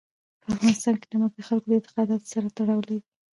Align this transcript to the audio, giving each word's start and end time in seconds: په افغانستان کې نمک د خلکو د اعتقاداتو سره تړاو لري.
په 0.41 0.47
افغانستان 0.53 0.95
کې 0.99 1.07
نمک 1.13 1.31
د 1.35 1.39
خلکو 1.47 1.67
د 1.69 1.71
اعتقاداتو 1.77 2.31
سره 2.33 2.47
تړاو 2.57 2.79
لري. 2.85 2.99